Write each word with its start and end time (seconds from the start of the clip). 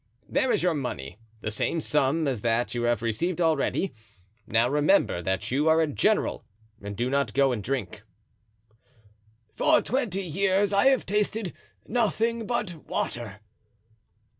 there 0.27 0.51
is 0.51 0.63
your 0.63 0.73
money, 0.73 1.19
the 1.41 1.51
same 1.51 1.79
sum 1.79 2.27
as 2.27 2.41
that 2.41 2.73
you 2.73 2.81
have 2.81 3.03
received 3.03 3.39
already. 3.39 3.93
Now 4.47 4.67
remember 4.67 5.21
that 5.21 5.51
you 5.51 5.69
are 5.69 5.79
a 5.79 5.85
general 5.85 6.43
and 6.81 6.97
do 6.97 7.07
not 7.07 7.35
go 7.35 7.51
and 7.51 7.61
drink." 7.63 8.01
"For 9.53 9.79
twenty 9.83 10.23
years 10.23 10.73
I 10.73 10.87
have 10.87 11.05
tasted 11.05 11.53
nothing 11.85 12.47
but 12.47 12.87
water." 12.87 13.41